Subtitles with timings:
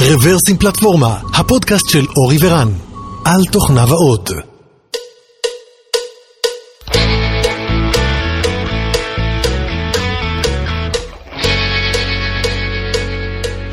[0.00, 2.68] רוורסים פלטפורמה, הפודקאסט של אורי ורן,
[3.24, 4.30] על תוכניו האות.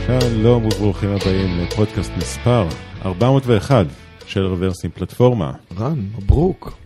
[0.08, 2.68] שלום וברוכים הבאים לפודקאסט מספר
[3.06, 3.86] 401
[4.28, 5.52] של רוורסים פלטפורמה.
[5.78, 6.78] רן, מברוק.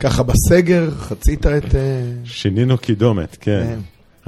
[0.00, 1.74] ככה בסגר חצית את...
[1.74, 3.64] אה, שינינו קידומת, כן.
[3.66, 3.78] כן.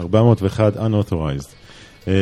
[0.02, 1.66] 401 unauthorized.
[2.09, 2.12] אה,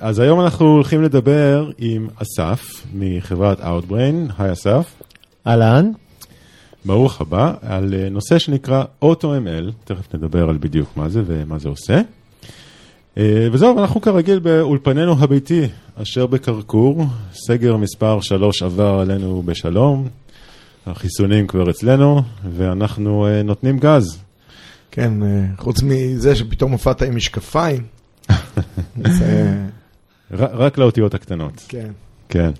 [0.00, 4.32] אז היום אנחנו הולכים לדבר עם אסף מחברת Outbrain.
[4.38, 5.02] היי אסף.
[5.46, 5.90] אהלן,
[6.84, 11.68] ברוך הבא, על אה, נושא שנקרא AutoML, תכף נדבר על בדיוק מה זה ומה זה
[11.68, 12.00] עושה.
[13.18, 15.68] אה, וזהו, אנחנו כרגיל באולפנינו הביתי,
[16.02, 20.08] אשר בקרקור, סגר מספר 3 עבר עלינו בשלום,
[20.86, 22.22] החיסונים כבר אצלנו,
[22.56, 24.18] ואנחנו נותנים גז.
[24.90, 25.12] כן,
[25.58, 27.95] חוץ מזה שפתאום הופעת עם משקפיים.
[30.32, 31.64] רק לאותיות הקטנות.
[31.68, 31.90] כן.
[32.28, 32.50] כן.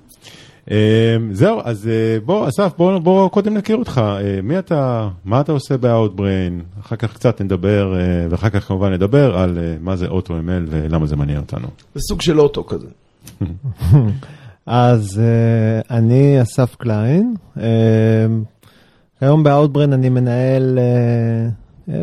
[0.70, 4.00] אה, זהו, אז אה, בוא, אסף, בוא, בוא קודם נכיר אותך.
[4.04, 8.92] אה, מי אתה, מה אתה עושה ב-Outbrain, אחר כך קצת נדבר, אה, ואחר כך כמובן
[8.92, 11.68] נדבר על מה זה AutoML ולמה זה מעניין אותנו.
[11.94, 12.86] זה סוג של אוטו כזה.
[14.66, 15.20] אז
[15.90, 17.60] אני אסף קליין, uh,
[19.20, 20.78] היום ב-Outbrain אני מנהל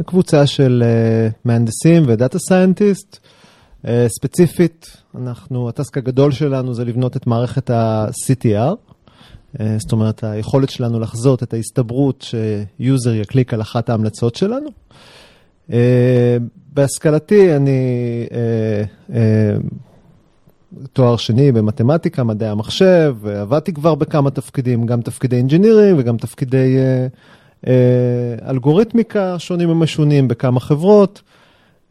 [0.05, 0.83] קבוצה של
[1.45, 3.19] מהנדסים ו data scientists.
[3.83, 10.23] Uh, ספציפית, אנחנו, ה task הגדול שלנו זה לבנות את מערכת ה-CTR, uh, זאת אומרת
[10.23, 12.21] היכולת שלנו לחזות את ההסתברות
[12.79, 14.69] ש user יקליק על אחת ההמלצות שלנו.
[15.69, 15.73] Uh,
[16.73, 18.27] בהשכלתי אני
[20.93, 27.07] תואר שני במתמטיקה, מדעי המחשב, ועבדתי כבר בכמה תפקידים, גם תפקידי engineering וגם תפקידי אה,
[27.67, 31.21] אה, אלגוריתמיקה שונים ומשונים בכמה חברות.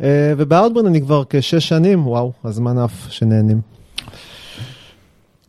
[0.03, 3.61] אה, וב-Outbrain אני כבר כשש שנים, וואו, הזמן עף כשנהנים.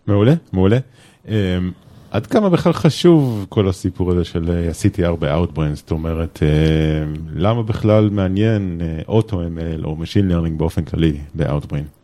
[0.07, 0.77] מעולה, מעולה.
[1.25, 1.29] Um,
[2.11, 5.75] עד כמה בכלל חשוב כל הסיפור הזה של אה, ה-CTR ב-Outbrain?
[5.75, 6.39] זאת אומרת,
[7.35, 12.03] למה בכלל מעניין AutoML או Machine Learning באופן כללי ב-Outbrain?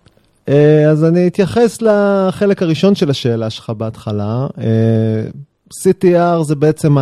[0.49, 4.47] אה, אז אני אתייחס לחלק הראשון של השאלה שלך בהתחלה.
[4.57, 5.23] אה,
[5.83, 6.97] CTR זה בעצם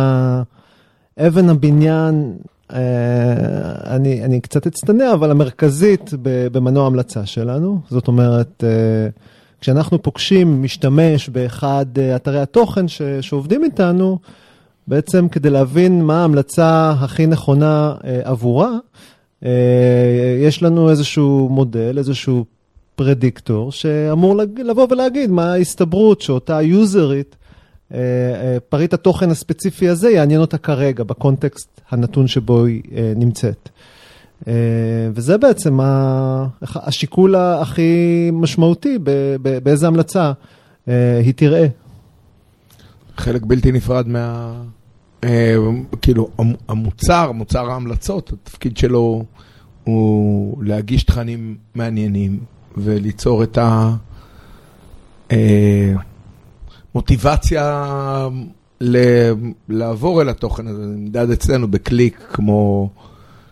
[1.18, 7.80] אבן הבניין, אה, אני, אני קצת אצטנע, אבל המרכזית במנוע ההמלצה שלנו.
[7.90, 9.08] זאת אומרת, אה,
[9.60, 14.18] כשאנחנו פוגשים משתמש באחד אה, אתרי התוכן ש- שעובדים איתנו,
[14.86, 18.70] בעצם כדי להבין מה ההמלצה הכי נכונה אה, עבורה,
[19.44, 19.50] אה,
[20.40, 22.44] יש לנו איזשהו מודל, איזשהו
[22.96, 27.36] פרדיקטור, שאמור לבוא ולהגיד מה ההסתברות שאותה יוזרית,
[28.68, 33.68] פריט התוכן הספציפי הזה יעניין אותה כרגע, בקונטקסט הנתון שבו היא אה, נמצאת.
[34.48, 34.52] אה,
[35.14, 35.78] וזה בעצם
[36.62, 37.92] השיקול הכי
[38.32, 38.98] משמעותי
[39.62, 40.32] באיזה המלצה
[40.88, 41.66] אה, היא תראה.
[43.16, 44.52] חלק בלתי נפרד מה...
[46.02, 49.24] כאילו, המ- המוצר, מוצר ההמלצות, התפקיד שלו
[49.84, 52.40] הוא להגיש תכנים מעניינים
[52.76, 53.58] וליצור את
[56.94, 57.84] המוטיבציה
[59.68, 60.82] לעבור אל התוכן הזה.
[60.82, 62.90] זה נמדד אצלנו בקליק, כמו,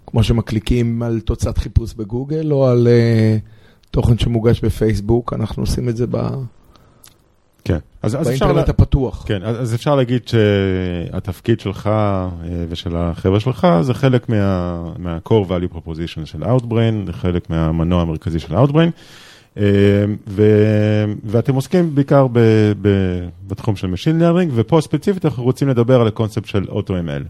[0.07, 3.37] כמו שמקליקים על תוצאת חיפוש בגוגל או על אה,
[3.91, 6.31] תוכן שמוגש בפייסבוק, אנחנו עושים את זה ב-
[7.65, 7.79] כן.
[8.03, 8.29] אז, אז אפשר...
[8.47, 9.25] באינטרנט לה- הפתוח.
[9.29, 12.29] כן, אז, אז אפשר להגיד שהתפקיד שלך אה,
[12.69, 18.39] ושל החבר'ה שלך זה חלק מה, מה-core value proposition של Outbrain, זה חלק מהמנוע המרכזי
[18.39, 18.91] של Outbrain,
[20.29, 20.43] ו,
[21.25, 22.39] ואתם עוסקים בעיקר ב,
[22.83, 22.89] ב,
[23.47, 27.23] בתחום של Machine Learning, ופה ספציפית אנחנו רוצים לדבר על הקונספט של AutoML.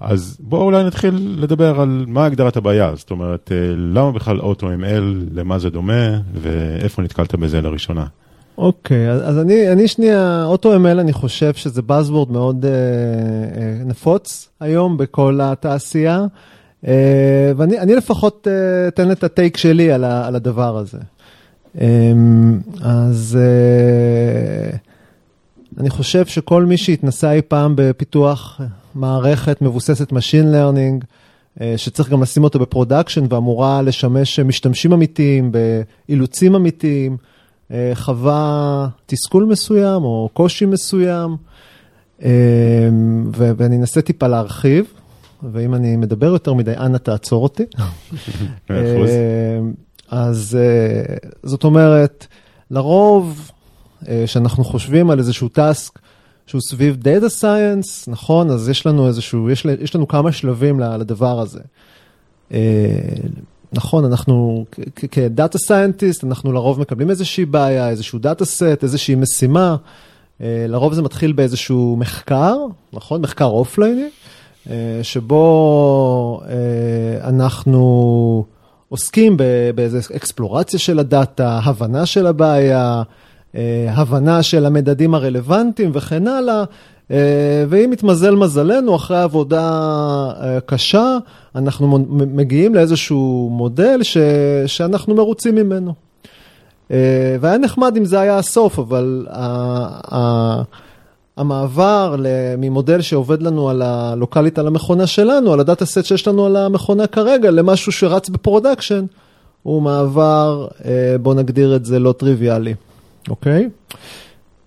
[0.00, 5.02] אז בואו אולי נתחיל לדבר על מה הגדרת הבעיה, זאת אומרת, אה, למה בכלל AutoML,
[5.34, 8.06] למה זה דומה, ואיפה נתקלת בזה לראשונה.
[8.58, 14.48] אוקיי, אז, אז אני, אני שנייה, אוטו-ML, אני חושב שזה Buzzword מאוד אה, אה, נפוץ
[14.60, 16.26] היום בכל התעשייה,
[16.86, 18.48] אה, ואני אני לפחות
[18.88, 20.98] אתן את הטייק שלי על, ה, על הדבר הזה.
[21.80, 22.12] אה,
[22.80, 24.76] אז אה,
[25.78, 28.60] אני חושב שכל מי שהתנסה אי פעם בפיתוח
[28.94, 31.04] מערכת מבוססת Machine Learning,
[31.60, 37.16] אה, שצריך גם לשים אותו ב production ואמורה לשמש משתמשים אמיתיים, באילוצים אמיתיים,
[37.70, 41.36] אה, חווה תסכול מסוים או קושי מסוים,
[43.32, 44.92] ואני אנסה טיפה להרחיב,
[45.52, 47.64] ואם אני מדבר יותר מדי, אנא תעצור אותי.
[50.10, 52.26] אז אה, זאת אומרת,
[52.70, 53.50] לרוב,
[54.08, 55.98] אה, כשאנחנו חושבים על איזשהו task
[56.46, 58.50] שהוא סביב Data Science, נכון?
[58.50, 61.60] אז יש לנו איזשהו, יש, יש לנו כמה שלבים לדבר הזה.
[62.52, 62.58] אה,
[63.72, 64.64] נכון, אנחנו
[65.10, 69.76] כ data scientists, אנחנו לרוב מקבלים איזושהי בעיה, איזשהו data set, איזושהי משימה.
[70.40, 72.56] אה, לרוב זה מתחיל באיזשהו מחקר,
[72.92, 73.20] נכון?
[73.20, 74.08] מחקר offline-י,
[74.70, 78.44] אה, שבו אה, אנחנו
[78.88, 79.36] עוסקים
[79.74, 83.02] באיזו אקספלורציה של הדאטה, הבנה של הבעיה,
[83.88, 86.64] הבנה של המדדים הרלוונטיים וכן הלאה.
[87.68, 90.30] ואם מתמזל מזלנו, אחרי עבודה
[90.66, 91.18] קשה,
[91.54, 94.16] אנחנו מגיעים לאיזשהו מודל ש...
[94.66, 95.94] שאנחנו מרוצים ממנו.
[96.90, 99.26] אה, והיה נחמד אם זה היה הסוף, אבל
[101.38, 102.16] המעבר
[102.58, 106.56] ממודל שעובד לנו על הלוקאלית על המכונה שלנו, על ה data set שיש לנו על
[106.56, 109.04] המכונה כרגע, למשהו שרץ ב production,
[109.62, 112.74] הוא מעבר, אה, בוא נגדיר את זה לא טריוויאלי,
[113.28, 113.68] אוקיי?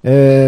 [0.06, 0.48] אה,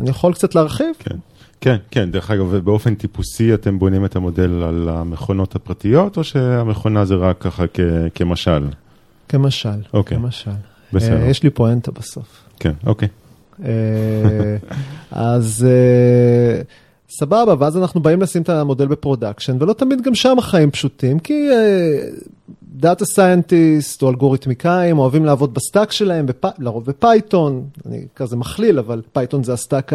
[0.00, 0.94] אני יכול קצת להרחיב?
[0.98, 1.16] כן.
[1.60, 7.04] כן, כן, דרך אגב, באופן טיפוסי אתם בונים את המודל על המכונות הפרטיות, או שהמכונה
[7.04, 7.64] זה רק ככה
[8.14, 8.66] כמשל?
[9.28, 10.18] כמשל, אוקיי.
[10.18, 10.50] כמשל.
[10.92, 11.22] בסדר.
[11.22, 12.44] אה, יש לי פואנטה בסוף.
[12.60, 13.08] כן, אוקיי.
[13.08, 13.21] אה,
[15.10, 16.62] אז אה,
[17.08, 21.18] סבבה, ואז אנחנו באים לשים את המודל ב production, ולא תמיד גם שם החיים פשוטים,
[21.18, 21.48] כי
[22.62, 26.44] data scientists או אלגוריתמיקאים אוהבים לעבוד ב stack שלהם, בפ...
[26.58, 29.92] לרוב ב-Python, אני כזה מכליל, אבל Python זה ה stack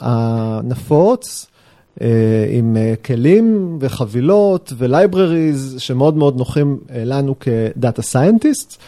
[0.00, 1.46] הנפוץ.
[2.50, 8.78] עם כלים וחבילות ו libraries שמאוד מאוד נוחים לנו כ data scientists.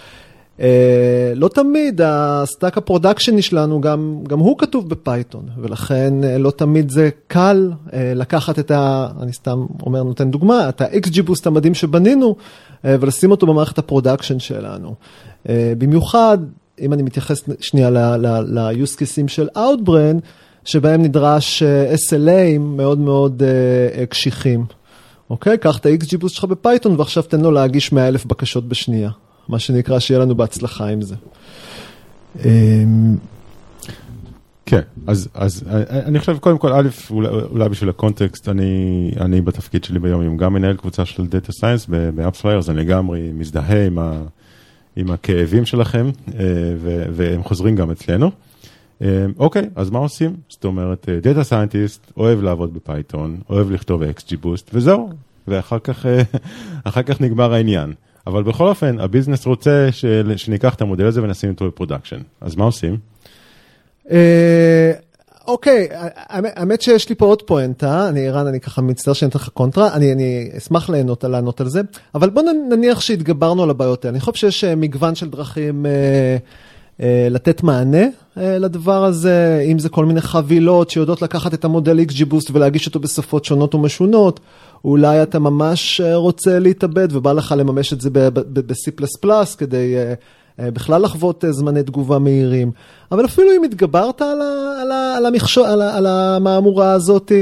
[1.36, 6.90] לא תמיד ה stack ה production-י שלנו גם, גם הוא כתוב ב-Python, ולכן לא תמיד
[6.90, 9.08] זה קל לקחת את ה...
[9.20, 12.36] אני סתם אומר, נותן דוגמה, את ה-XGBoost המדהים שבנינו,
[12.84, 14.94] ולשים אותו במערכת ה production שלנו.
[15.78, 16.38] במיוחד,
[16.80, 20.20] אם אני מתייחס שנייה ל-use cases של Outbrain,
[20.64, 24.64] שבהם נדרש אה, SLA מאוד מאוד אה, קשיחים.
[25.30, 25.58] אוקיי?
[25.58, 29.10] קח את ה-XGBoost שלך ב-Python ועכשיו תן לו להגיש 100 אלף בקשות בשנייה.
[29.48, 31.14] מה שנקרא, שיהיה לנו בהצלחה עם זה.
[32.44, 33.16] אמ,
[34.66, 39.40] כן, אז, אז אה, אני חושב קודם כל, א', אולי, אולי בשביל הקונטקסט, אני, אני
[39.40, 43.30] בתפקיד שלי ביום יום גם מנהל קבוצה של data science ב AppsFlyer, אז אני לגמרי
[43.34, 44.22] מזדהה עם, ה,
[44.96, 46.10] עם הכאבים שלכם,
[47.12, 48.30] והם חוזרים גם אצלנו.
[49.02, 50.36] אה, אוקיי, אז מה עושים?
[50.48, 55.10] זאת אומרת, data scientist אוהב לעבוד ב Python, אוהב לכתוב XGBoost, וזהו,
[55.48, 57.92] ואחר כך, אה, כך נגמר העניין.
[58.26, 59.88] אבל בכל אופן, ה business רוצה
[60.36, 62.20] שניקח את המודל הזה ונשים אותו ב production.
[62.40, 62.96] אז מה עושים?
[64.10, 64.92] אה,
[65.46, 65.88] אוקיי,
[66.28, 69.94] האמת שיש לי פה עוד פואנטה, אני ערן, אני ככה מצטער שאני אתן לך קונטרה,
[69.94, 71.80] אני, אני אשמח לענות, לענות על זה,
[72.14, 74.12] אבל בוא נניח שהתגברנו על הבעיות האלה.
[74.14, 76.36] אני חושב שיש מגוון של דרכים אה, אה,
[77.30, 78.06] לתת מענה
[78.38, 83.00] אה, לדבר הזה, אם זה כל מיני חבילות שיודעות לקחת את המודל XGBoost ולהגיש אותו
[83.00, 84.40] בשפות שונות ומשונות,
[84.84, 89.94] אולי אתה ממש אה, רוצה להתאבד ובא לך לממש את זה ב-C++ כדי
[90.58, 92.70] בכלל לחוות זמני תגובה מהירים.
[93.12, 94.40] אבל אפילו אם התגברת על,
[94.82, 95.26] על, על,
[95.64, 97.32] על, על המהמורה הזאת,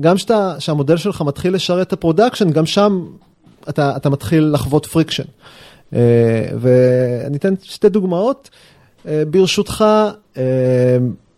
[0.00, 3.04] גם שאתה, שהמודל שלך מתחיל לשרת את ה production, גם שם
[3.68, 5.24] אתה, אתה מתחיל לחוות friction.
[5.92, 8.50] ואני אתן שתי דוגמאות.
[9.08, 9.84] אה, ברשותך,
[10.36, 10.42] אה,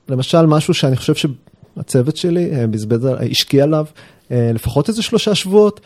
[0.09, 3.87] למשל משהו שאני חושב שהצוות שלי אה, בזבז, השקיע עליו
[4.31, 5.81] לפחות איזה שלושה שבועות,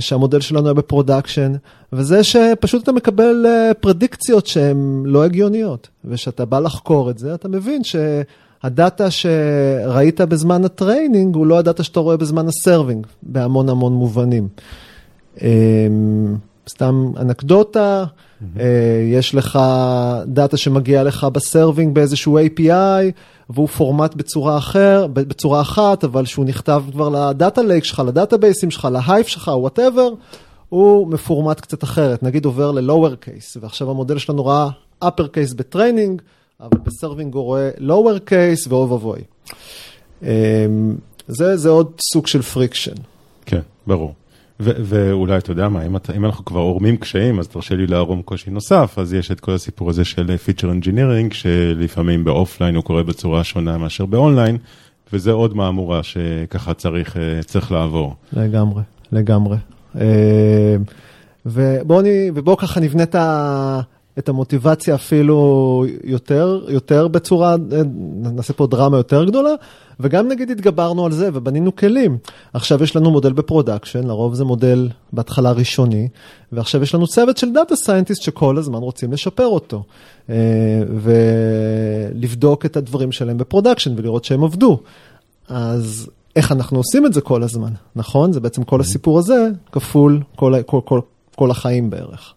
[0.00, 1.52] שהמודל שלנו היה ב production,
[1.92, 3.46] וזה שפשוט אתה מקבל
[3.80, 10.64] פרדיקציות שהן לא הגיוניות, וכשאתה בא לחקור את זה, אתה מבין שה data שראית בזמן
[10.64, 14.48] ה training הוא לא ה data שאתה רואה בזמן ה serving, בהמון המון מובנים.
[16.68, 18.60] סתם אנקדוטה, mm-hmm.
[19.12, 19.58] יש לך
[20.26, 23.12] data שמגיע לך ב serving באיזשהו API,
[23.50, 28.36] והוא פורמט בצורה אחר, בצורה אחת, אבל שהוא נכתב כבר ל data lake שלך, ל
[28.36, 30.08] database ים שלך, ל Hive שלך, whatever,
[30.68, 34.68] הוא מפורמט קצת אחרת, נגיד עובר ל-lower case, ועכשיו המודל שלנו ראה
[35.04, 36.22] upper case ב training,
[36.60, 39.20] אבל ב serving הוא רואה lower case ואוי ואבוי.
[40.22, 40.28] אמ,
[41.28, 42.94] זה, זה עוד סוג של friction.
[43.46, 44.14] כן, ברור.
[44.62, 48.22] ואולי אתה יודע מה, אם, אתה, אם אנחנו כבר עורמים קשיים, אז תרשה לי לערום
[48.22, 52.84] קושי נוסף, אז יש את כל הסיפור הזה של feature engineering, שלפעמים ב offline הוא
[52.84, 54.58] קורה בצורה שונה מאשר באונליין,
[55.12, 58.14] וזה עוד מהמורה שככה צריך, אה, צריך לעבור.
[58.32, 59.56] לגמרי, לגמרי.
[60.00, 60.76] אה,
[61.46, 62.02] ובואו
[62.34, 63.80] ובוא ככה נבנה את ה...
[64.18, 67.56] את המוטיבציה אפילו יותר, יותר בצורה,
[68.14, 69.50] נעשה פה דרמה יותר גדולה,
[70.00, 72.18] וגם נגיד התגברנו על זה ובנינו כלים.
[72.52, 76.08] עכשיו יש לנו מודל ב production, לרוב זה מודל בהתחלה ראשוני,
[76.52, 79.82] ועכשיו יש לנו צוות של data scientist שכל הזמן רוצים לשפר אותו,
[80.30, 80.34] אה,
[82.14, 84.78] ולבדוק את הדברים שלהם ב production ולראות שהם עבדו.
[85.48, 88.32] אז איך אנחנו עושים את זה כל הזמן, נכון?
[88.32, 91.00] זה בעצם כל הסיפור הזה כפול כל, כל, כל,
[91.36, 92.34] כל החיים בערך.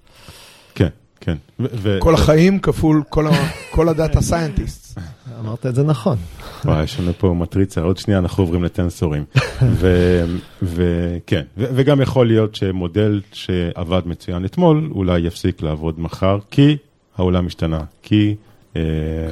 [1.25, 1.35] כן,
[1.99, 3.31] כל החיים כפול כל ה-
[3.71, 4.99] כל ה data scientist.
[5.39, 6.17] אמרת את זה נכון.
[6.65, 9.23] וואי, יש לנו פה מטריצה, עוד שנייה אנחנו עוברים לטנסורים.
[9.79, 10.25] ו-
[10.63, 16.77] וכן, ו- וגם יכול להיות שמודל שעבד מצוין אתמול, אולי יפסיק לעבוד מחר, כי
[17.17, 18.35] העולם השתנה, כי
[18.75, 18.81] אה,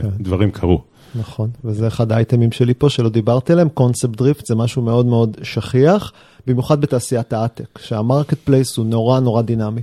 [0.02, 0.10] כן.
[0.20, 0.82] דברים קרו.
[1.16, 5.38] נכון, וזה אחד האייטמים שלי פה שלא דיברתי עליהם, concept drift זה משהו מאוד מאוד
[5.44, 6.12] שכיח,
[6.48, 9.82] במיוחד בתעשיית ה ad tech, שה marketplace הוא נורא נורא דינמי.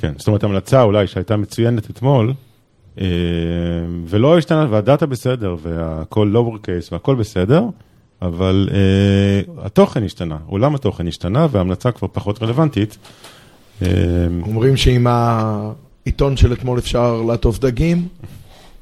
[0.00, 2.32] כן, זאת אומרת, המלצה אולי שהייתה מצוינת אתמול,
[3.00, 3.06] אה,
[4.06, 7.64] ולא השתנה, והדאטה בסדר, והכל lower case והכל בסדר,
[8.22, 12.98] אבל אה, התוכן השתנה, עולם התוכן השתנה, וההמלצה כבר פחות רלוונטית.
[13.82, 13.88] אה,
[14.42, 18.08] אומרים שאם העיתון של אתמול אפשר לעטוף דגים,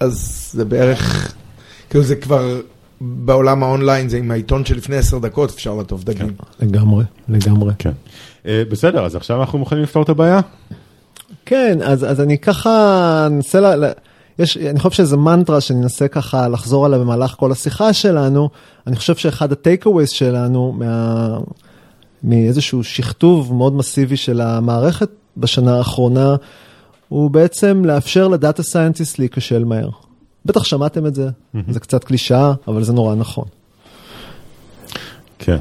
[0.01, 1.35] אז זה בערך,
[1.91, 2.61] כאילו זה כבר,
[3.01, 6.35] בעולם האונליין זה עם העיתון שלפני עשר דקות אפשר לעטוף דגים.
[6.61, 7.73] לגמרי, לגמרי.
[7.79, 7.93] כן.
[8.45, 10.41] בסדר, אז עכשיו אנחנו מוכנים לפתור את הבעיה?
[11.49, 13.91] כן, אז, אז אני ככה אנסה, ל, ל,
[14.39, 18.49] יש, אני חושב שזה מנטרה שאני אנסה ככה לחזור עליה במהלך כל השיחה שלנו.
[18.87, 21.39] אני חושב שאחד ה takeaways שלנו מה,
[22.23, 26.37] מאיזשהו שכתוב מאוד מסיבי של המערכת בשנה האחרונה,
[27.09, 29.89] הוא בעצם לאפשר ל data scientist להיכשל מהר.
[30.45, 31.29] בטח שמעתם את זה,
[31.69, 33.45] זה קצת קלישאה, אבל זה נורא נכון.
[35.39, 35.59] כן.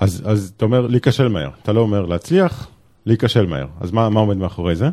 [0.00, 2.68] אז, אז אתה אומר להיכשל מהר, אתה לא אומר להצליח,
[3.06, 3.66] להיכשל מהר.
[3.80, 4.88] אז מה, מה עומד מאחורי זה?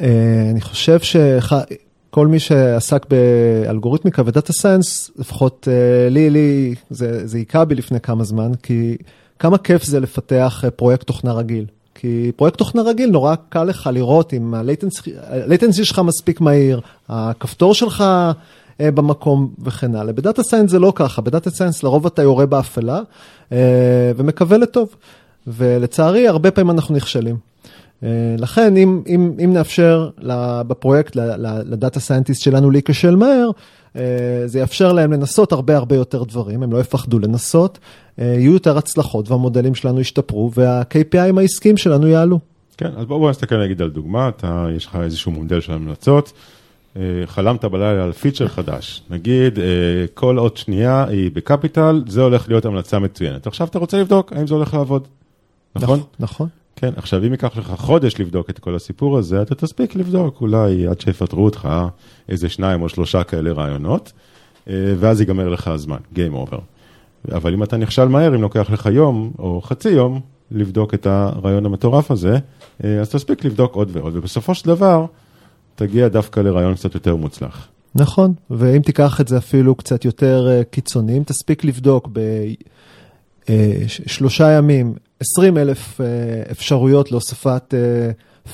[0.00, 7.26] אה, אני חושב שכל מי שעסק באלגוריתמיקה ו data science, לפחות אה, לי, לי, זה,
[7.26, 8.96] זה היכה בי לפני כמה זמן, כי
[9.38, 11.64] כמה כיף זה לפתח אה, פרויקט תוכנה רגיל.
[11.94, 17.74] כי פרויקט תוכנה רגיל נורא קל לך לראות אם ה latency שלך מספיק מהיר, הכפתור
[17.74, 18.04] שלך
[18.80, 20.12] במקום וכן הלאה.
[20.12, 23.00] ב data science זה לא ככה, ב data science לרוב אתה יורה באפלה
[24.16, 24.96] ומקווה לטוב.
[25.46, 27.36] ולצערי, הרבה פעמים אנחנו נכשלים.
[28.02, 30.10] אה, לכן, אם, אם, אם נאפשר
[30.66, 31.16] בפרויקט
[31.64, 33.50] ל data scientist שלנו להיכשל מהר,
[33.96, 34.02] אה,
[34.46, 37.78] זה יאפשר להם לנסות הרבה הרבה יותר דברים, הם לא יפחדו לנסות,
[38.18, 42.38] אה, יהיו יותר הצלחות והמודלים שלנו ישתפרו וה-KPIים העסקיים שלנו יעלו.
[42.76, 46.32] כן, אז בואו בוא נסתכל נגיד על דוגמה, אתה, יש לך איזשהו מודל של המלצות,
[47.26, 49.58] חלמת בלילה על פיצ'ר חדש, נגיד
[50.14, 53.46] כל עוד שנייה היא בקפיטל, זה הולך להיות המלצה מצוינת.
[53.46, 55.08] עכשיו אתה רוצה לבדוק האם זה הולך לעבוד,
[55.76, 56.00] נכון?
[56.20, 56.48] נכון.
[56.76, 60.86] כן, עכשיו אם ייקח לך חודש לבדוק את כל הסיפור הזה, אתה תספיק לבדוק, אולי
[60.86, 61.68] עד שיפטרו אותך
[62.28, 64.12] איזה שניים או שלושה כאלה רעיונות,
[64.66, 66.60] ואז ייגמר לך הזמן, Game over.
[67.32, 71.66] אבל אם אתה נכשל מהר, אם לוקח לך יום או חצי יום לבדוק את הרעיון
[71.66, 72.38] המטורף הזה,
[72.80, 75.06] אז תספיק לבדוק עוד ועוד, ובסופו של דבר
[75.74, 77.68] תגיע דווקא לרעיון קצת יותר מוצלח.
[77.94, 82.08] נכון, ואם תיקח את זה אפילו קצת יותר קיצוני, אם תספיק לבדוק
[83.48, 86.00] בשלושה ימים 20 אלף
[86.50, 87.74] אפשרויות להוספת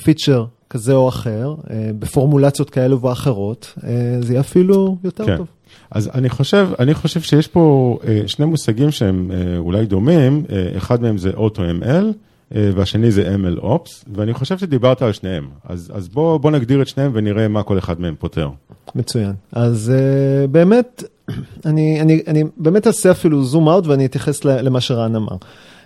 [0.03, 1.55] פיצ'ר כזה או אחר,
[1.99, 3.73] בפורמולציות כאלו ואחרות,
[4.21, 5.37] זה יהיה אפילו יותר כן.
[5.37, 5.47] טוב.
[5.91, 10.43] אז אני חושב, אני חושב שיש פה שני מושגים שהם אולי דומים,
[10.77, 12.05] אחד מהם זה AutoML,
[12.51, 16.87] והשני זה ML Ops, ואני חושב שדיברת על שניהם, אז, אז בוא, בוא נגדיר את
[16.87, 18.49] שניהם ונראה מה כל אחד מהם פותר.
[18.95, 19.33] מצוין.
[19.51, 21.03] אז uh, באמת,
[21.65, 25.35] אני, אני, אני באמת אעשה אפילו זום אאוט ואני אתייחס למה שרן אמר.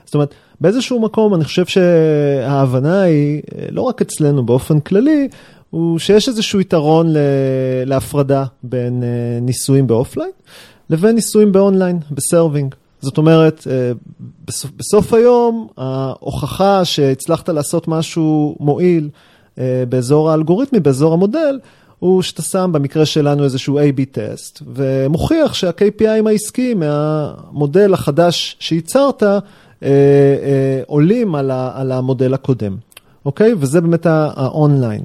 [0.05, 5.27] זאת אומרת, באיזשהו מקום אני חושב שההבנה היא, לא רק אצלנו באופן כללי,
[5.69, 7.13] הוא שיש איזשהו יתרון
[7.85, 9.03] להפרדה בין
[9.41, 10.29] ניסויים ב offline
[10.89, 12.75] לבין ניסויים באונליין, ב serving.
[13.01, 13.67] זאת אומרת,
[14.47, 19.09] בסוף, בסוף היום, ההוכחה שהצלחת לעשות משהו מועיל
[19.89, 21.59] באזור האלגוריתמי, באזור המודל,
[21.99, 29.23] הוא שאתה שם במקרה שלנו איזשהו A-B test, ומוכיח שה-KPIים העסקיים מהמודל החדש שייצרת,
[29.84, 32.75] אה, אה, עולים על, ה, על המודל הקודם,
[33.25, 33.53] אוקיי?
[33.57, 35.03] וזה באמת האונליין.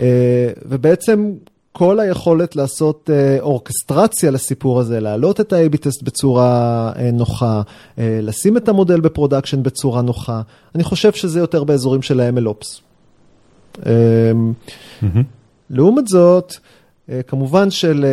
[0.00, 1.32] אה, ובעצם
[1.72, 7.62] כל היכולת לעשות אה, אורקסטרציה לסיפור הזה, להעלות את ה-AB טסט בצורה אה, נוחה,
[7.98, 10.42] אה, לשים את המודל ב production בצורה נוחה,
[10.74, 12.80] אני חושב שזה יותר באזורים של ה-MLOps.
[13.86, 14.32] אה,
[15.02, 15.06] mm-hmm.
[15.70, 16.54] לעומת זאת,
[17.26, 18.06] כמובן של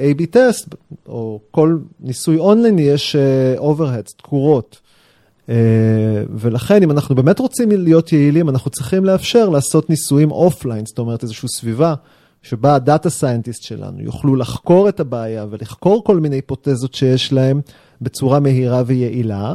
[0.00, 0.74] A-B test,
[1.08, 3.16] או כל ניסוי אונליין יש
[3.58, 4.80] overheads, תקורות.
[6.36, 11.22] ולכן אם אנחנו באמת רוצים להיות יעילים, אנחנו צריכים לאפשר לעשות ניסויים offline, זאת אומרת
[11.22, 11.94] איזושהי סביבה
[12.42, 17.60] שבה ה data scientist שלנו יוכלו לחקור את הבעיה ולחקור כל מיני היפותזות שיש להם
[18.02, 19.54] בצורה מהירה ויעילה.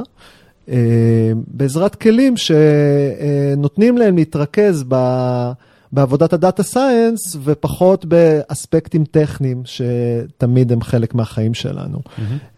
[1.48, 4.84] בעזרת כלים שנותנים להם להתרכז.
[5.92, 12.02] בעבודת ה data science ופחות באספקטים טכניים שתמיד הם חלק מהחיים שלנו.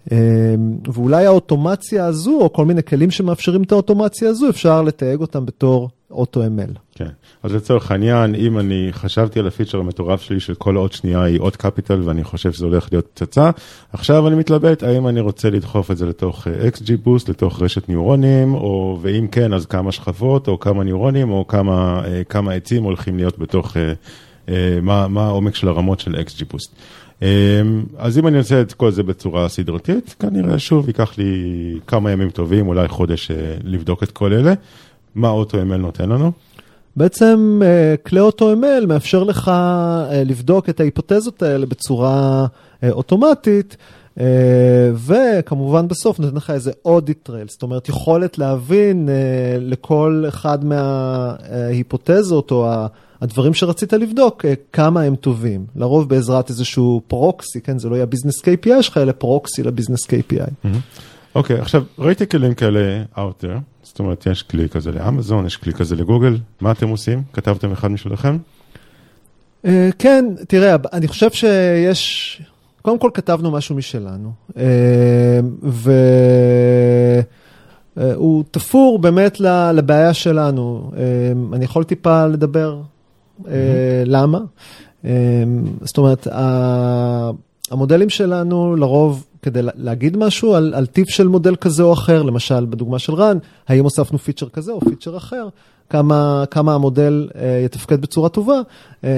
[0.07, 0.91] Mm-hmm.
[0.93, 5.89] ואולי האוטומציה הזו, או כל מיני כלים שמאפשרים את האוטומציה הזו, אפשר לתייג אותם בתור
[6.11, 6.79] אוטו-ML.
[6.95, 7.09] כן,
[7.43, 11.39] אז לצורך העניין, אם אני חשבתי על הפיצ'ר המטורף שלי של כל עוד שנייה היא
[11.39, 13.49] עוד קפיטל ואני חושב שזה הולך להיות פצצה,
[13.93, 17.89] עכשיו אני מתלבט האם אני רוצה לדחוף את זה לתוך אה, XG Boost, לתוך רשת
[17.89, 22.83] ניורונים, או ואם כן, אז כמה שכבות, או כמה ניורונים, או כמה, אה, כמה עצים
[22.83, 26.69] הולכים להיות בתוך, אה, מה, מה העומק של הרמות של XG Boost.
[27.97, 31.33] אז אם אני עושה את כל זה בצורה סדרתית, כנראה שוב ייקח לי
[31.87, 33.31] כמה ימים טובים, אולי חודש
[33.63, 34.53] לבדוק את כל אלה.
[35.15, 36.31] מה AutoML נותן לנו?
[36.95, 37.61] בעצם
[38.05, 39.51] כלי AutoML מאפשר לך
[40.25, 42.45] לבדוק את ההיפותזות האלה בצורה
[42.91, 43.77] אוטומטית.
[44.17, 44.21] Uh,
[44.95, 49.11] וכמובן בסוף נותן לך איזה audit trail, זאת אומרת יכולת להבין uh,
[49.59, 52.85] לכל אחד מההיפותזות או
[53.23, 55.65] הדברים שרצית לבדוק, uh, כמה הם טובים.
[55.75, 60.09] לרוב בעזרת איזשהו פרוקסי, כן, זה לא יהיה ביזנס KPI שלך, אלא פרוקסי לביזנס KPI.
[61.35, 61.59] אוקיי, mm-hmm.
[61.59, 65.73] okay, עכשיו ראיתי כלים כאלה out there, זאת אומרת יש כלי כזה לאמזון, יש כלי
[65.73, 67.23] כזה לגוגל, מה אתם עושים?
[67.33, 68.37] כתבתם אחד משלכם?
[69.65, 69.67] Uh,
[69.99, 72.41] כן, תראה, אני חושב שיש...
[72.81, 75.39] קודם כל כתבנו משהו משלנו, אה,
[77.95, 79.39] והוא תפור באמת
[79.73, 80.91] לבעיה שלנו.
[80.97, 81.01] אה,
[81.53, 82.81] אני יכול טיפה לדבר
[83.39, 83.47] mm-hmm.
[84.05, 84.39] למה.
[85.81, 86.27] זאת אומרת,
[87.71, 92.65] המודלים שלנו לרוב, כדי להגיד משהו על, על טיפ של מודל כזה או אחר, למשל
[92.65, 93.37] בדוגמה של רן,
[93.67, 95.47] האם הוספנו feature כזה או feature אחר,
[95.89, 98.61] כמה, כמה המודל אה, יתפקד בצורה טובה,
[99.03, 99.09] אה,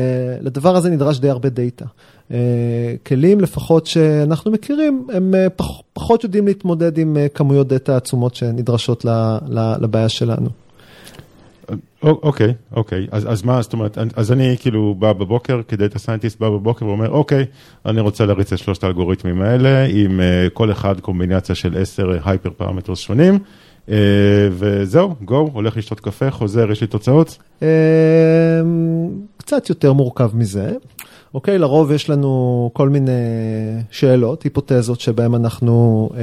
[0.42, 1.86] לדבר הזה נדרש די הרבה data.
[2.32, 2.38] אה,
[3.06, 8.36] כלים לפחות שאנחנו מכירים, הם אה, פח, פחות יודעים להתמודד עם אה, כמויות data עצומות
[8.36, 9.10] שנדרשות ל,
[9.48, 10.50] ל, לבעיה שלנו.
[12.04, 16.40] אוקיי, אוקיי, אז, אז מה, זאת אומרת, אז אני כאילו בא בבוקר, כ data scientist
[16.40, 17.46] בא בבוקר ואומר, אוקיי,
[17.86, 22.50] אני רוצה להריץ את שלושת האלגוריתמים האלה, עם uh, כל אחד קומבינציה של עשר hyper
[22.58, 23.40] parameters שונים,
[23.86, 23.92] uh,
[24.52, 27.38] וזהו, go, הולך לשתות קפה, חוזר, יש לי תוצאות?
[29.38, 30.72] קצת יותר מורכב מזה.
[31.36, 33.12] אוקיי, לרוב יש לנו כל מיני
[33.92, 36.22] שאלות, היפותזות שבהן אנחנו אה,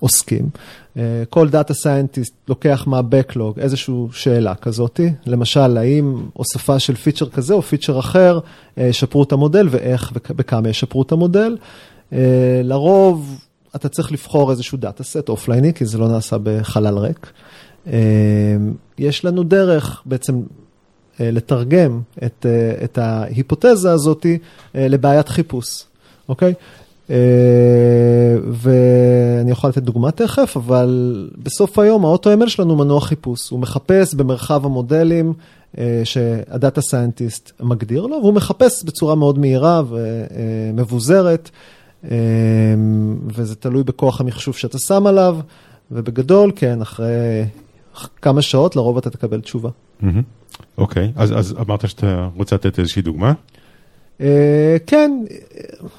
[0.00, 0.48] עוסקים.
[0.98, 7.54] אה, כל data scientist לוקח מה-backlog איזושהי שאלה כזאתי, למשל, האם הוספה של feature כזה
[7.54, 8.38] או feature אחר
[8.78, 11.56] אה, ישפרו את המודל ואיך וכמה ישפרו את המודל.
[12.12, 13.44] אה, לרוב
[13.76, 17.32] אתה צריך לבחור איזשהו data set אופלייני, כי זה לא נעשה בחלל ריק.
[18.98, 20.40] יש לנו דרך בעצם
[21.20, 22.46] לתרגם את,
[22.84, 25.84] את ההיפותזה הזאת אה, לבעיית חיפוש,
[26.28, 26.54] אוקיי?
[28.52, 33.50] ואני יכול לתת דוגמה תכף, אבל בסוף היום האוטו-ML שלנו מנוע חיפוש.
[33.50, 35.32] הוא מחפש במרחב המודלים
[36.04, 41.50] שהדאטה סיינטיסט מגדיר לו, והוא מחפש בצורה מאוד מהירה ומבוזרת,
[43.34, 45.38] וזה תלוי בכוח המחשוב שאתה שם עליו,
[45.90, 47.44] ובגדול, כן, אחרי
[48.22, 49.70] כמה שעות לרוב אתה תקבל תשובה.
[50.78, 53.32] אוקיי, אז, אז אמרת שאתה רוצה לתת איזושהי דוגמה?
[54.18, 54.22] Uh,
[54.86, 55.24] כן,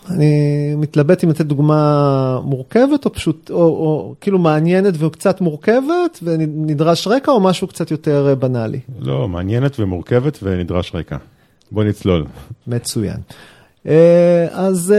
[0.09, 0.31] אני
[0.77, 7.31] מתלבט אם לתת דוגמה מורכבת או פשוט, או, או כאילו מעניינת וקצת מורכבת ונדרש רקע
[7.31, 8.79] או משהו קצת יותר אה, בנאלי.
[8.99, 11.17] לא, מעניינת ומורכבת ונדרש רקע.
[11.71, 12.25] בוא נצלול.
[12.67, 13.17] מצוין.
[13.85, 13.89] Uh,
[14.51, 14.93] אז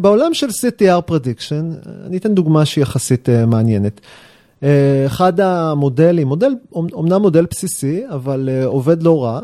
[0.00, 4.00] בעולם של CTR prediction, אני אתן דוגמה שהיא יחסית מעניינת.
[4.62, 9.40] אה, אחד המודלים, מודל, אומנם מודל בסיסי, אבל אה, עובד לא רע,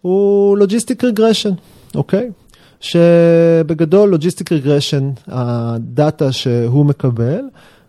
[0.00, 1.50] הוא logistic regression,
[1.94, 2.30] אוקיי?
[2.80, 7.40] שבגדול logistic regression, ה data שהוא מקבל,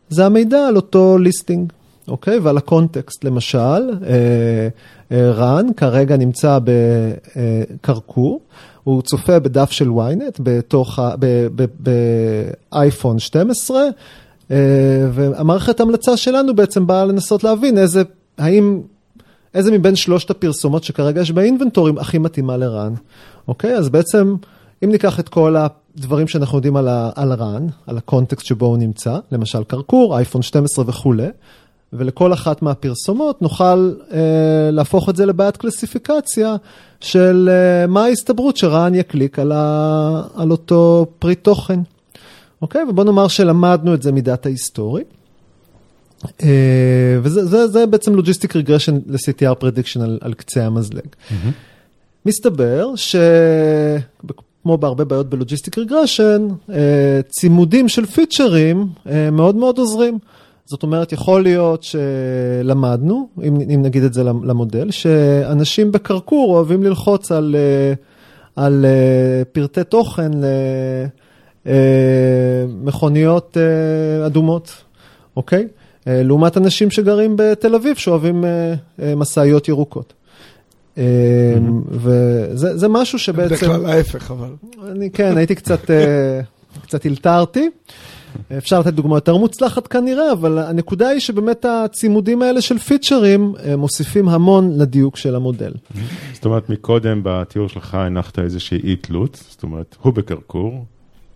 [0.10, 1.72] זה המידע על אותו listing,
[2.08, 2.40] אוקיי?
[2.40, 8.42] ועל ה context, למשל, אה, רן כרגע נמצא בקרקור,
[8.84, 11.00] הוא צופה בדף של ynet בתוך,
[12.72, 13.82] באייפון 12,
[14.52, 14.58] אה,
[15.12, 18.04] והמערכת המלצה שלנו בעצם באה לנסות להבין איזה,
[18.38, 18.82] האם,
[19.54, 22.94] איזה מבין שלושת הפרסומות שכרגע יש באינבנטורים הכי מתאימה לרן.
[23.48, 23.76] אוקיי?
[23.76, 24.36] אז בעצם,
[24.84, 27.32] אם ניקח את כל הדברים שאנחנו יודעים על, ה, על
[27.88, 31.28] על הקונטקסט שבו הוא נמצא, למשל קרקור, אייפון 12 וכולי,
[31.94, 36.56] ולכל אחת מהפרסומות נוכל אה, להפוך את זה לבעיית קלסיפיקציה
[37.00, 41.80] של אה, מה ההסתברות שרן יקליק על, ה, על אותו פריט תוכן.
[42.62, 42.84] אוקיי?
[42.90, 45.04] ובוא נאמר שלמדנו את זה מ data היסטורי.
[46.24, 46.44] Uh,
[47.22, 51.02] וזה זה, זה בעצם logistic regression ל-CTR prediction על, על קצה המזלג.
[51.06, 51.52] Mm-hmm.
[52.26, 52.96] מסתבר
[54.62, 56.72] שכמו בהרבה בעיות ב logistic regression, uh,
[57.30, 60.18] צימודים של feature-ים uh, מאוד מאוד עוזרים.
[60.66, 67.32] זאת אומרת, יכול להיות שלמדנו, אם, אם נגיד את זה למודל, שאנשים בקרקור אוהבים ללחוץ
[67.32, 67.94] על, אה,
[68.56, 70.32] על אה, פרטי תוכן
[72.76, 73.58] למכוניות
[74.26, 74.72] אדומות,
[75.38, 75.68] אוקיי?
[76.06, 78.46] לעומת אנשים שגרים בתל אביב שאוהבים
[79.16, 80.14] משאיות ירוקות.
[80.96, 81.00] Mm-hmm.
[81.90, 83.56] וזה משהו שבעצם...
[83.56, 84.50] בדרך כלל ההפך, אבל.
[84.92, 85.92] אני כן, הייתי קצת,
[86.82, 87.70] קצת הלתרתי.
[88.58, 93.78] אפשר לתת דוגמה יותר מוצלחת כנראה, אבל הנקודה היא שבאמת הצימודים האלה של פיצ'רים אה,
[93.78, 95.72] מוסיפים המון לדיוק של המודל.
[96.34, 100.86] זאת אומרת, מקודם בתיאור שלך הנחת איזושהי אי תלות, זאת אומרת, הוא בקרקור,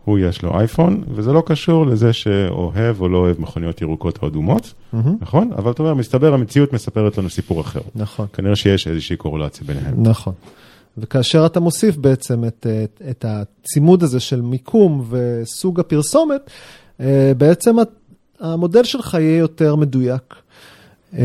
[0.05, 4.27] הוא יש לו אייפון, וזה לא קשור לזה שאוהב או לא אוהב מכוניות ירוקות או
[4.27, 4.73] אדומות,
[5.21, 5.51] נכון?
[5.57, 7.79] אבל אתה אומר, מסתבר, המציאות מספרת לנו סיפור אחר.
[7.95, 8.25] נכון.
[8.33, 10.03] כנראה שיש איזושהי קורולציה ביניהם.
[10.03, 10.33] נכון.
[10.97, 16.41] וכאשר אתה מוסיף בעצם את, את, את הצימוד הזה של מיקום וסוג הפרסומת,
[16.99, 17.75] אה, בעצם
[18.39, 20.35] המודל שלך יהיה יותר מדויק.
[21.17, 21.21] אה,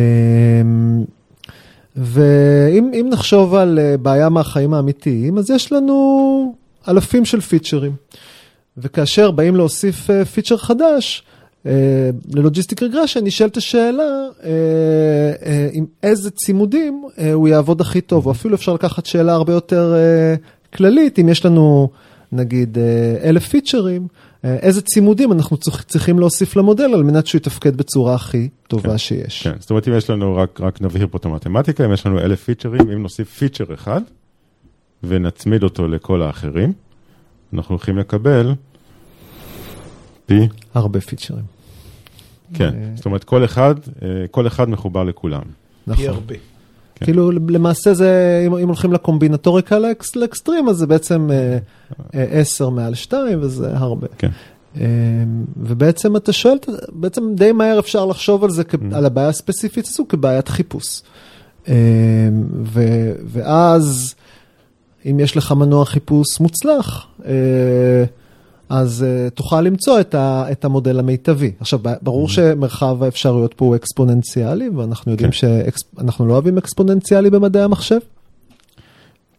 [1.96, 6.54] ואם נחשוב על אה, בעיה מהחיים האמיתיים, אז יש לנו
[6.88, 7.92] אלפים של פיצ'רים.
[8.82, 11.22] וכאשר באים להוסיף פיצ'ר חדש,
[12.34, 14.26] ללוג'יסטיק רגרשן נשאלת השאלה
[15.72, 19.94] עם איזה צימודים הוא יעבוד הכי טוב, או אפילו אפשר לקחת שאלה הרבה יותר
[20.74, 21.88] כללית, אם יש לנו
[22.32, 22.78] נגיד
[23.24, 24.06] אלף פיצ'רים,
[24.44, 28.98] אה, איזה צימודים אנחנו צריכים להוסיף למודל על מנת שהוא יתפקד בצורה הכי טובה כן,
[28.98, 29.42] שיש.
[29.42, 32.18] כן, זאת אומרת אם יש לנו, רק, רק נבהיר פה את המתמטיקה, אם יש לנו
[32.18, 34.00] אלף פיצ'רים, אם נוסיף פיצ'ר אחד
[35.02, 36.72] ונצמיד אותו לכל האחרים,
[37.52, 38.54] אנחנו הולכים לקבל
[40.30, 40.48] פי...
[40.74, 41.44] הרבה פיצ'רים.
[42.54, 42.96] כן, ו...
[42.96, 45.42] זאת אומרת כל אחד, אה, כל אחד מחובר לכולם.
[45.86, 46.04] נכון.
[46.04, 46.34] פי הרבה.
[46.94, 47.04] כן.
[47.04, 51.58] כאילו למעשה זה, אם, אם הולכים לקומבינטוריקה לאקס, לאקסטרים, אז זה בעצם אה,
[52.14, 54.06] אה, 10 מעל 2 וזה הרבה.
[54.18, 54.30] כן.
[54.80, 54.84] אה,
[55.56, 56.58] ובעצם אתה שואל,
[56.92, 58.78] בעצם די מהר אפשר לחשוב על זה, כ, mm.
[58.92, 61.02] על הבעיה הספציפית הזו כבעיית חיפוש.
[61.68, 61.74] אה,
[62.62, 62.82] ו,
[63.24, 64.14] ואז,
[65.10, 68.04] אם יש לך מנוע חיפוש מוצלח, אה,
[68.70, 71.52] אז uh, תוכל למצוא את, ה, את המודל המיטבי.
[71.60, 72.30] עכשיו, ברור mm-hmm.
[72.30, 75.36] שמרחב האפשרויות פה הוא אקספוננציאלי, ואנחנו יודעים כן.
[75.36, 77.98] שאנחנו לא אוהבים אקספוננציאלי במדעי המחשב.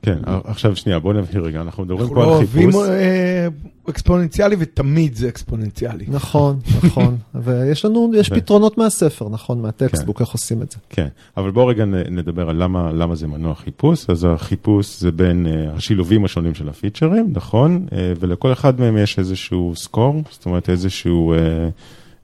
[0.01, 2.55] כן, עכשיו שנייה, בוא נבהיר רגע, אנחנו מדברים פה על חיפוש.
[2.55, 3.47] אנחנו לא אוהבים אה,
[3.89, 6.05] אקספוננציאלי ותמיד זה אקספוננציאלי.
[6.07, 10.23] נכון, נכון, ויש לנו, יש פתרונות מהספר, נכון, מהטקסטבוק, כן.
[10.23, 10.77] איך עושים את זה.
[10.89, 15.45] כן, אבל בואו רגע נדבר על למה, למה זה מנוע חיפוש, אז החיפוש זה בין
[15.45, 17.87] uh, השילובים השונים של הפיצ'רים, נכון,
[18.19, 21.33] ולכל אחד מהם יש איזשהו סקור, זאת אומרת איזשהו...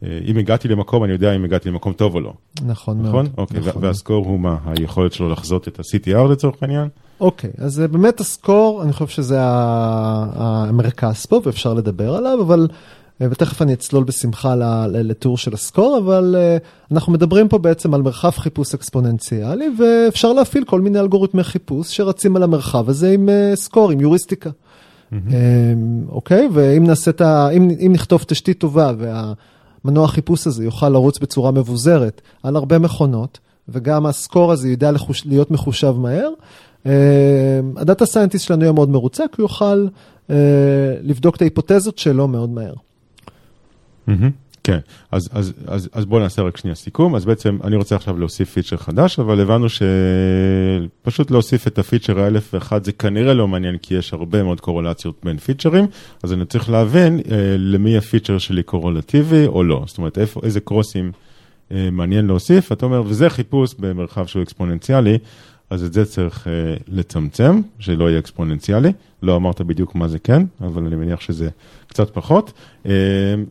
[0.04, 2.34] Uh, אם הגעתי למקום, אני יודע אם הגעתי למקום טוב או לא.
[2.66, 3.26] נכון, נכון?
[3.26, 3.30] מאוד.
[3.38, 3.84] אוקיי, נכון.
[3.84, 4.58] והסקור הוא מה?
[4.66, 6.88] היכולת שלו לחזות את ה-CTR לצורך העניין?
[7.20, 12.68] אוקיי, אז באמת הסקור, אני חושב שזה המרכז פה ואפשר לדבר עליו, אבל,
[13.22, 14.56] ותכף אני אצלול בשמחה
[14.88, 16.58] לטור של הסקור, אבל אה,
[16.92, 22.36] אנחנו מדברים פה בעצם על מרחב חיפוש אקספוננציאלי, ואפשר להפעיל כל מיני אלגוריתמי חיפוש שרצים
[22.36, 24.50] על המרחב הזה עם אה, סקור, עם יוריסטיקה.
[25.12, 25.16] Mm-hmm.
[26.10, 27.50] אוקיי, ואם נעשה את ה...
[27.50, 28.92] אם, אם נכתוב תשתית טובה
[29.88, 34.91] והמנוע החיפוש הזה יוכל לרוץ בצורה מבוזרת על הרבה מכונות, וגם ה score הזה ידע
[34.91, 35.26] לחוש...
[35.26, 36.30] להיות מחושב מהר,
[36.86, 36.91] אה,
[37.76, 39.88] ה data scientist שלנו יהיה מאוד מרוצה, כי הוא יוכל
[40.30, 40.36] אה,
[41.02, 42.73] לבדוק את ההיפותזות שלו מאוד מהר.
[44.67, 44.80] כן,
[45.12, 47.15] אז, אז, אז, אז בואו נעשה רק שנייה סיכום.
[47.15, 52.20] אז בעצם אני רוצה עכשיו להוסיף feature חדש, אבל הבנו שפשוט להוסיף את ה feature
[52.19, 55.88] האלף ואחד זה כנראה לא מעניין, כי יש הרבה מאוד קורולציות בין feature-ים,
[56.23, 59.84] אז אני צריך להבין אה, למי הפיצ'ר שלי קורולטיבי או לא.
[59.88, 61.12] זאת אומרת, איפה, איזה קרוסים
[61.71, 62.71] אה, מעניין להוסיף.
[62.71, 65.17] אתה אומר, וזה חיפוש במרחב שהוא אקספוננציאלי,
[65.69, 68.91] אז את זה צריך uh, לצמצם, שלא יהיה אקספוננציאלי.
[69.23, 71.49] לא אמרת בדיוק מה זה כן, אבל אני מניח שזה
[71.88, 72.53] קצת פחות.
[72.84, 72.88] Uh,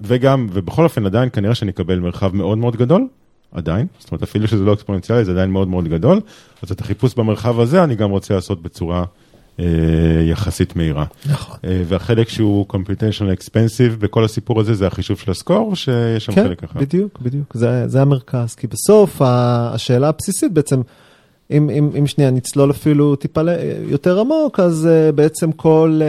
[0.03, 3.07] וגם, ובכל אופן עדיין כנראה שאני אקבל מרחב מאוד מאוד גדול,
[3.53, 3.87] עדיין.
[3.99, 6.21] זאת אומרת, אפילו שזה לא אקספוננציאלי, זה עדיין מאוד מאוד גדול.
[6.63, 9.05] אז את החיפוש במרחב הזה אני גם רוצה לעשות בצורה
[9.57, 9.61] uh,
[10.31, 11.05] יחסית מהירה.
[11.27, 11.57] נכון.
[11.57, 16.33] Uh, והחלק שהוא computational expensive בכל הסיפור הזה זה החישוב של ה score, שיש שם
[16.33, 16.73] כן, חלק אחר.
[16.73, 17.55] כן, בדיוק, בדיוק.
[17.57, 18.55] זה, זה המרכז.
[18.55, 20.81] כי בסוף השאלה הבסיסית בעצם...
[21.51, 23.41] אם, אם, אם שנייה נצלול אפילו טיפה
[23.89, 26.01] יותר עמוק, אז uh, בעצם כל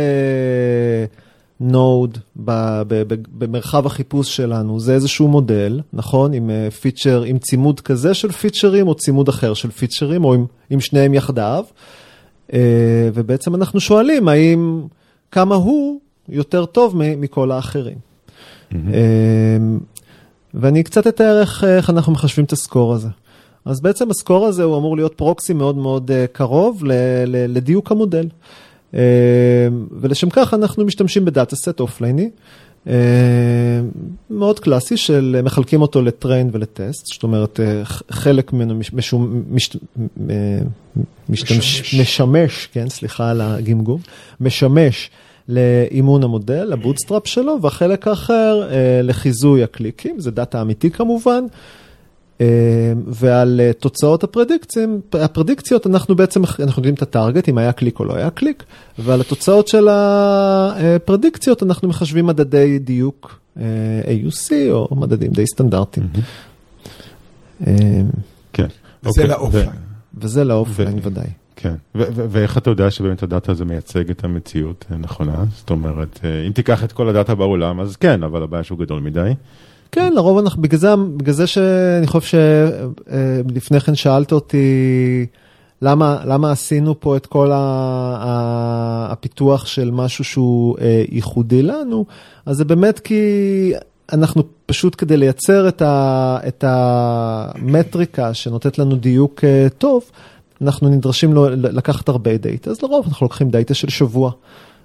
[1.60, 2.42] node uh,
[3.38, 6.34] במרחב החיפוש שלנו זה איזשהו מודל, נכון?
[6.34, 10.46] עם uh, feature, עם צימוד כזה של feature-ים או צימוד אחר של feature-ים, או עם,
[10.70, 11.66] עם שניהם יחדיו.
[12.48, 12.54] Uh,
[13.14, 14.82] ובעצם אנחנו שואלים האם,
[15.32, 17.98] כמה הוא יותר טוב מכל האחרים.
[17.98, 18.76] Mm-hmm.
[18.76, 18.78] Uh,
[20.54, 23.08] ואני קצת אתאר איך אנחנו מחשבים את ה score הזה.
[23.68, 26.84] אז בעצם ה score הזה הוא אמור להיות proxy מאוד מאוד uh, קרוב
[27.28, 28.28] לדיוק המודל.
[28.94, 28.98] Uh,
[29.92, 32.30] ולשם כך אנחנו משתמשים ב data set אופלייני,
[32.88, 32.94] אה,
[34.30, 38.94] מאוד קלאסי של מחלקים אותו ל train ול test, זאת אומרת אה, חלק ממנו מש,
[38.94, 39.78] משום, מש,
[40.30, 40.36] אה,
[41.30, 41.96] משתמש, משמש.
[41.96, 44.02] משמש, כן, סליחה על הגמגום,
[44.42, 45.10] משמש
[45.50, 51.46] לאימון המודל, ל bootstrap שלו, והחלק האחר אה, לחיזוי הקליקים, זה data אמיתי כמובן.
[52.42, 52.46] אה,
[53.08, 58.00] ועל אה, תוצאות הפרדיקציות, הפרדיקציות אנחנו בעצם, אנחנו יודעים את ה target, אם היה קליק
[58.00, 58.64] או לא היה קליק,
[59.00, 63.64] ועל התוצאות של הפרדיקציות אנחנו מחשבים מדדי דיוק אה,
[64.06, 66.08] AUC או מדדים די סטנדרטיים.
[67.68, 67.74] אה,
[68.54, 68.68] כן.
[69.04, 69.70] וזה אוקיי, ל offline.
[70.18, 71.28] וזה ל offline ו- ודאי.
[71.56, 75.44] כן, ו- ו- ואיך אתה יודע שבאמת ה data הזה מייצג את המציאות הנכונה?
[75.56, 78.80] זאת אומרת, אה, אם תיקח את כל ה data בעולם, אז כן, אבל הבעיה שהוא
[78.80, 79.32] גדול מדי.
[79.92, 85.26] כן, לרוב אנחנו, בגלל זה, בגלל זה שאני חושב שלפני כן שאלת אותי
[85.82, 87.56] למה, למה עשינו פה את כל ה,
[88.20, 92.06] ה, הפיתוח של משהו שהוא אה, ייחודי לנו,
[92.46, 93.74] אז זה באמת כי
[94.14, 100.04] אנחנו פשוט כדי לייצר את, ה, את המטריקה שנותנת לנו דיוק אה, טוב,
[100.62, 104.32] אנחנו נדרשים לו, לקחת הרבה data, אז לרוב אנחנו לוקחים data של שבוע,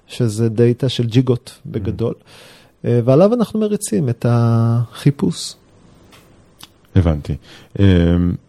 [0.07, 2.13] שזה data של ג'יגות בגדול.
[2.13, 2.23] אה,
[2.83, 5.53] ועליו אנחנו מריצים את החיפוש.
[6.95, 7.35] הבנתי.
[7.79, 7.85] אה,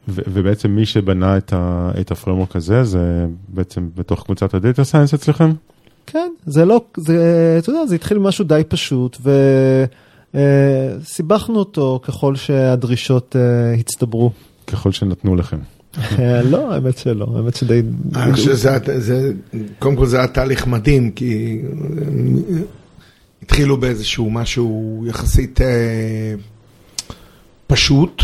[0.09, 4.85] ובעצם מי שבנה את, ה- את ה framework הזה, זה בעצם בתוך קבוצת ה data
[4.85, 5.51] science אצלכם?
[6.07, 7.16] כן, זה לא, זה,
[7.59, 9.16] אתה יודע, זה התחיל ממשהו די פשוט,
[10.35, 14.31] וסיבכנו אותו ככל שהדרישות אה, הצטברו.
[14.66, 15.59] ככל שנתנו לכם.
[16.18, 17.83] אה, לא, האמת שלא, האמת שדי...
[18.16, 19.33] אני חושב שזה, היה- זה,
[19.79, 22.59] קודם כל זה היה תהליך מדהים, כי אה,
[23.44, 26.35] התחילו באיזשהו משהו יחסית אה,
[27.66, 28.22] פשוט,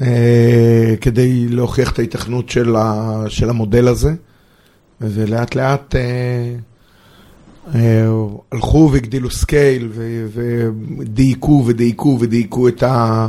[0.00, 4.14] אה, כדי להוכיח את ההיתכנות של, ה, של המודל הזה,
[5.00, 6.54] ולאט לאט אה,
[7.74, 8.08] אה,
[8.52, 9.92] הלכו והגדילו scale,
[10.98, 13.28] ודייקו ודייקו ודייקו את, ה,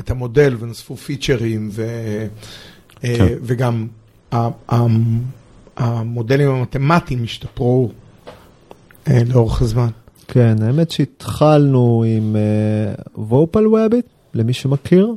[0.00, 1.82] את המודל, ונוספו פיצ'רים, ו...
[3.04, 3.34] אה, כן.
[3.42, 3.86] וגם
[5.76, 7.90] המודלים המתמטיים השתפרו
[9.08, 9.88] אה, לאורך הזמן.
[10.28, 12.36] כן, האמת שהתחלנו עם
[13.16, 15.14] Vowpal Wabbit, למי שמכיר,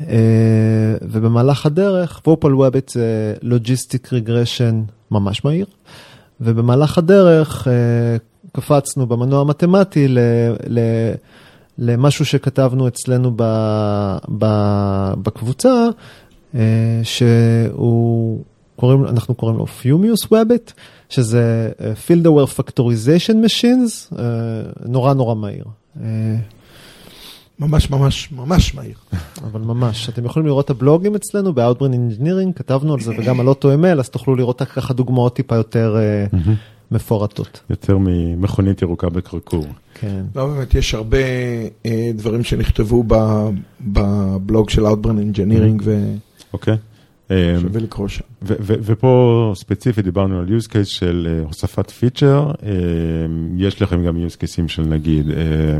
[0.00, 5.66] אה, ובמהלך הדרך, Vowpal Wabbit זה logistic regression ממש מהיר,
[6.40, 8.16] ובמהלך הדרך אה,
[8.52, 10.18] קפצנו במנוע המתמטי ל...
[10.68, 10.78] ל
[11.78, 13.42] למשהו שכתבנו אצלנו ב,
[14.38, 14.46] ב,
[15.22, 15.88] בקבוצה,
[16.54, 18.42] אה, שהוא,
[18.76, 20.72] קוראים, אנחנו קוראים לו Fumius Webbit,
[21.08, 24.24] שזה אה, Field Aware Factorization Machines, אה,
[24.86, 25.64] נורא נורא מהיר.
[26.00, 26.36] אה,
[27.58, 28.96] ממש ממש ממש מהיר.
[29.44, 33.48] אבל ממש, אתם יכולים לראות את הבלוגים אצלנו ב-Outbrain Engineering, כתבנו על זה וגם על
[33.48, 35.96] AutoML, אז תוכלו לראות ככה דוגמאות טיפה יותר
[36.90, 37.60] מפורטות.
[37.70, 39.66] יותר ממכונית ירוקה בקרקור.
[39.94, 40.22] כן.
[40.36, 41.18] לא באמת, יש הרבה
[42.14, 43.48] דברים שנכתבו ב-
[43.80, 45.88] בבלוג של Outbrain Engineering
[46.52, 46.76] אוקיי?
[47.30, 48.24] ושווה לקרוא שם.
[48.58, 52.72] ופה ספציפית דיברנו על use case של אה, הוספת פיצ'ר, אה,
[53.56, 55.78] יש לכם גם use cases של נגיד אה,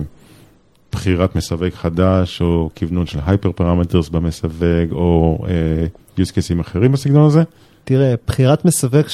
[0.92, 5.87] בחירת מסווג חדש, או כוונון של הייפר פרמטרס במסווג, או אה,
[6.24, 7.42] use cases אחרים בסגנון הזה.
[7.85, 9.04] תראה, בחירת מסווג,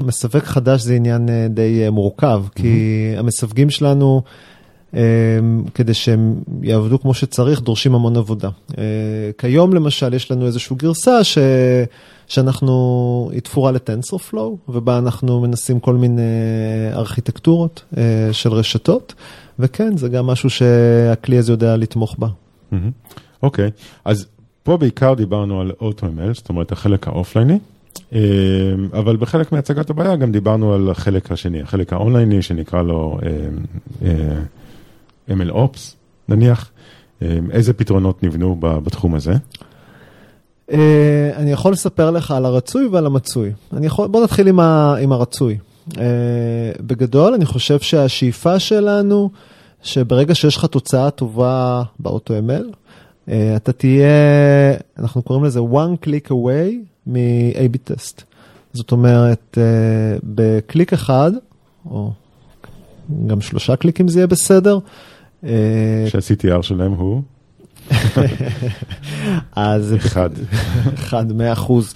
[0.00, 4.30] מסווג חדש זה עניין אה, די אה, מורכב, כי המסווגים שלנו, אה,
[5.74, 8.48] כדי שהם יעבדו כמו שצריך, דורשים המון עבודה.
[8.78, 8.84] אה,
[9.38, 11.38] כיום למשל יש לנו איזושהי גרסה ש...
[12.28, 16.22] שאנחנו, היא תפורה ל-TensorFlow, ובה אנחנו מנסים כל מיני
[16.92, 19.14] ארכיטקטורות אה, של רשתות,
[19.58, 22.28] וכן, זה גם משהו שהכלי הזה יודע לתמוך בה.
[23.42, 23.70] אוקיי,
[24.04, 24.26] אז
[24.62, 27.58] פה בעיקר דיברנו על AutoML, זאת אומרת החלק האופלייני,
[28.12, 28.20] אה,
[28.92, 33.18] אבל בחלק מהצגת הבעיה גם דיברנו על החלק השני, החלק האונלייני שנקרא לו
[35.30, 35.94] אה, MLOps
[36.28, 36.70] נניח,
[37.22, 39.34] אה, איזה פתרונות נבנו בתחום הזה?
[40.72, 43.52] אה, אני יכול לספר לך על הרצוי ועל המצוי.
[43.82, 45.58] יכול, בוא נתחיל עם, ה, עם הרצוי.
[45.98, 46.04] אה,
[46.80, 49.30] בגדול, אני חושב שהשאיפה שלנו,
[49.82, 52.74] שברגע שיש לך תוצאה טובה ב-AutoML,
[53.28, 54.08] אה, אתה תהיה,
[54.98, 56.74] אנחנו קוראים לזה one click away
[57.06, 58.22] מ-AB test.
[58.72, 59.58] זאת אומרת,
[60.22, 61.32] בקליק אחד,
[61.90, 62.12] או
[63.26, 64.78] גם שלושה קליקים זה יהיה בסדר.
[65.44, 65.50] אה,
[66.08, 67.22] שה-CTR שלהם הוא
[69.56, 70.30] אז אחד.
[70.94, 71.94] אחד, מאה אחוז.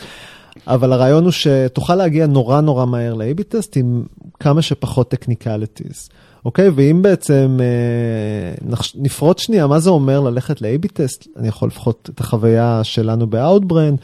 [0.66, 4.02] אבל הרעיון הוא שתוכל להגיע נורא נורא מהר ל-AB טסט עם
[4.40, 6.08] כמה שפחות technicalities.
[6.44, 6.68] אוקיי?
[6.74, 11.26] ואם בעצם אה, נחש- נפרוט שנייה, מה זה אומר ללכת ל-AB טסט?
[11.36, 13.96] אני יכול לפחות את החוויה שלנו ב-Outbrain.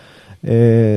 [0.48, 0.52] אה,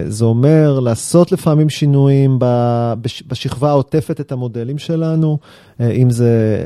[0.08, 5.38] זה אומר לעשות לפעמים שינויים בש- בשכבה העוטפת את המודלים שלנו,
[5.82, 6.63] אה, אם זה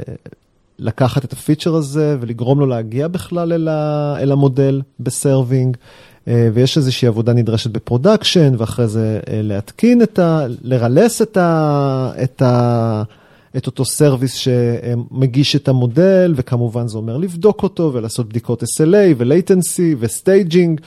[0.79, 5.77] לקחת את הפיצ'ר הזה ולגרום לו להגיע בכלל אל, ה, אל המודל ב serving.
[6.27, 10.45] אה, ויש איזושהי עבודה נדרשת ב production, ואחרי זה אה, להתקין את ה...
[10.61, 12.11] לרלס את ה...
[12.23, 13.03] את ה...
[13.57, 19.95] את אותו service שמגיש את המודל, וכמובן זה אומר לבדוק אותו ולעשות בדיקות SLA ו-latency
[19.99, 20.81] ו staging,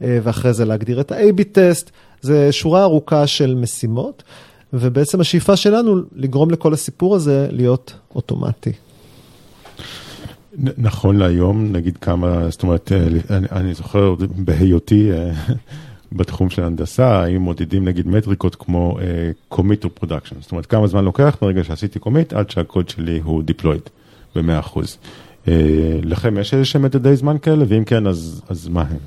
[0.00, 1.90] ואחרי זה להגדיר את ה-AB טסט.
[2.20, 4.22] זה שורה ארוכה של משימות,
[4.72, 8.72] ובעצם השאיפה שלנו לגרום לכל הסיפור הזה להיות אוטומטי.
[10.58, 15.32] נכון להיום, נגיד כמה, זאת אומרת, אה, אני, אני זוכר בהיותי אה,
[16.16, 20.86] בתחום של הנדסה, האם מודדים נגיד מטריקות כמו uh, commit to production, זאת אומרת כמה
[20.86, 23.90] זמן לוקח מרגע שעשיתי commit עד שהקוד שלי הוא deployed
[24.36, 24.76] ב-100%.
[25.46, 25.48] Uh,
[26.02, 28.98] לכם יש איזה שהם מדדי זמן כאלה, ואם כן, אז, אז מה הם?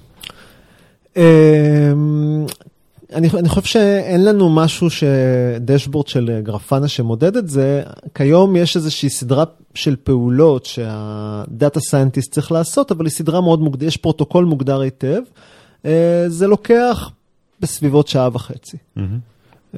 [3.14, 7.84] אני, אני חושב שאין לנו משהו ש dashboard של Grafana שמודד את זה.
[8.16, 9.44] כיום יש איזושהי סדרה
[9.74, 14.80] של פעולות שה data scientist צריך לעשות, אבל היא סדרה מאוד מוגדרת, יש פרוטוקול מוגדר
[14.80, 15.22] היטב.
[15.86, 17.12] אה, זה לוקח
[17.60, 18.78] בסביבות שעה וחצי.
[18.98, 19.78] Mm-hmm.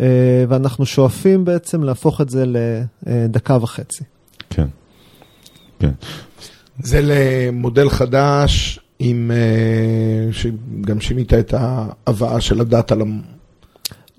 [0.50, 2.46] ואנחנו שואפים בעצם להפוך את זה
[3.06, 4.04] לדקה וחצי.
[4.50, 4.68] כן,
[5.80, 5.92] כן.
[6.80, 13.22] זה למודל חדש עם, אה, שגם שינית את ההבאה של ה data למ...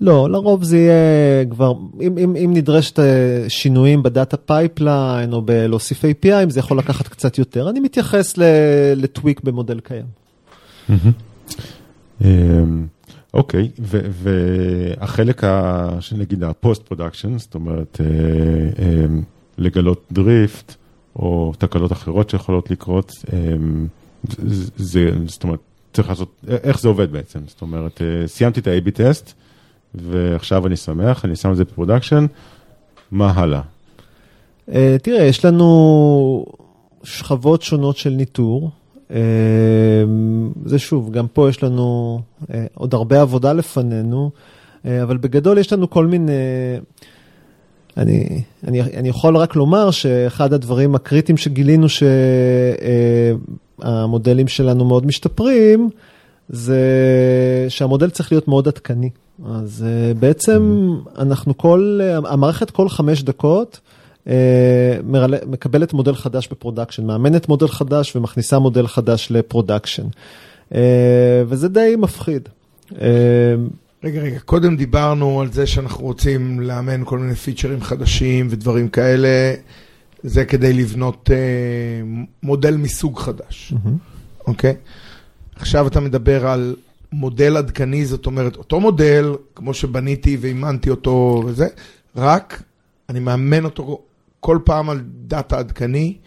[0.01, 5.41] לא, לרוב זה יהיה כבר, אם, אם, אם נדרשת אה, שינויים ב data pipeline או
[5.41, 7.69] בלהוסיף API, זה יכול לקחת קצת יותר.
[7.69, 8.33] אני מתייחס
[8.95, 10.05] ל tweak במודל קיים.
[12.25, 12.87] אמ,
[13.33, 15.41] אוקיי, והחלק,
[15.99, 19.21] שנגיד ה post production, זאת אומרת, אה, אמ,
[19.57, 20.75] לגלות drift
[21.15, 23.87] או תקלות אחרות שיכולות לקרות, אמ,
[24.77, 25.59] זה, זאת אומרת,
[25.93, 27.39] צריך לעשות, איך זה עובד בעצם?
[27.47, 29.33] זאת אומרת, אה, סיימתי את ה-AB טסט,
[29.95, 32.25] ועכשיו אני שמח, אני שם את זה ב production,
[33.11, 33.61] מה הלאה?
[34.71, 36.45] אה, תראה, יש לנו
[37.03, 38.71] שכבות שונות של ניטור.
[39.11, 39.17] אה,
[40.65, 42.21] זה שוב, גם פה יש לנו
[42.73, 44.31] עוד הרבה עבודה לפנינו,
[44.85, 46.31] אבל בגדול יש לנו כל מיני...
[47.97, 51.87] אני, אני, אני יכול רק לומר שאחד הדברים הקריטיים שגילינו
[53.83, 55.89] שהמודלים שלנו מאוד משתפרים,
[56.49, 56.79] זה
[57.69, 59.09] שהמודל צריך להיות מאוד עדכני.
[59.45, 63.79] אז אה, בעצם אנחנו כל, המערכת כל חמש דקות
[64.27, 64.33] אה,
[65.45, 70.05] מקבלת מודל חדש ב production, מאמנת מודל חדש ומכניסה מודל חדש ל production.
[70.75, 72.49] אה, וזה די מפחיד.
[74.03, 79.53] רגע, רגע, קודם דיברנו על זה שאנחנו רוצים לאמן כל מיני פיצ'רים חדשים ודברים כאלה,
[80.23, 81.37] זה כדי לבנות אה,
[82.43, 83.89] מודל מסוג חדש, mm-hmm.
[84.47, 84.75] אוקיי?
[85.55, 86.75] עכשיו אתה מדבר על
[87.11, 91.67] מודל עדכני, זאת אומרת, אותו מודל, כמו שבניתי ואימנתי אותו וזה,
[92.15, 92.63] רק
[93.09, 94.01] אני מאמן אותו
[94.39, 96.17] כל פעם על דאטה עדכני,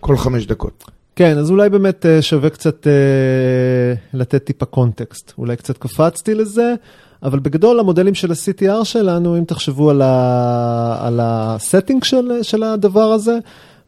[0.00, 0.84] כל חמש דקות.
[1.16, 5.32] כן, אז אולי באמת אה, שווה קצת אה, לתת טיפה context.
[5.38, 6.74] אולי קצת קפצתי לזה,
[7.22, 12.62] אבל בגדול המודלים של ה-CTR שלנו, אם תחשבו על, ה- על ה setting של, של
[12.62, 13.38] הדבר הזה,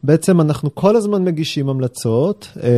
[0.03, 2.69] בעצם אנחנו כל הזמן מגישים המלצות, אה,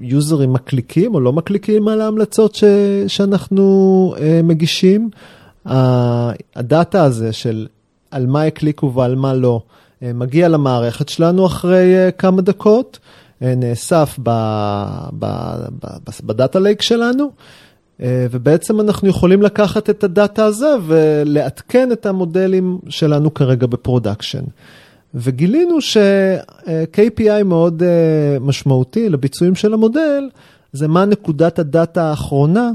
[0.00, 2.64] יוזרים מקליקים או לא מקליקים על ההמלצות ש,
[3.06, 5.10] שאנחנו מגישים.
[5.64, 7.66] ה data הזה של
[8.10, 9.60] על מה הקליקו ועל מה לא,
[10.02, 12.98] מגיע למערכת שלנו אחרי כמה דקות.
[13.42, 14.18] אה, נאסף
[16.22, 17.30] ב data lake שלנו, אה,
[18.00, 24.44] ובעצם אנחנו יכולים לקחת את ה data הזה ולעדכן את המודלים שלנו כרגע ב production.
[25.14, 30.28] וגילינו ש-KPI מאוד אה, משמעותי לביצועים של המודל,
[30.72, 32.70] זה מה נקודת ה data האחרונה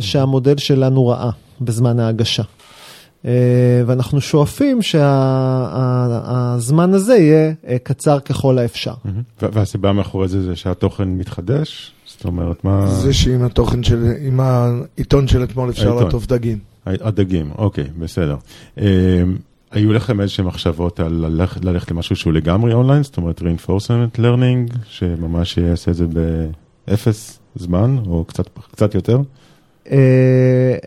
[0.00, 2.42] שהמודל שלנו ראה בזמן ההגשה.
[3.24, 6.14] אה, ואנחנו שואפים שהזמן
[6.94, 8.94] הזה יהיה אה, קצר ככל האפשר.
[9.40, 11.92] והסיבה מאחורי זה זה שהתוכן מתחדש?
[12.20, 12.86] זאת אומרת, מה...
[12.86, 16.58] זה שעם התוכן של, עם העיתון של אתמול אפשר לעטוף דגים.
[16.86, 18.36] הדגים, אוקיי, בסדר.
[18.78, 19.22] אה,
[19.70, 21.12] היו לכם איזשהם מחשבות על
[21.62, 23.02] ללכת למשהו שהוא לגמרי אונליין?
[23.02, 26.06] זאת אומרת, reinforcement learning, שממש יעשה את זה
[26.86, 28.24] באפס זמן, או
[28.72, 29.20] קצת יותר?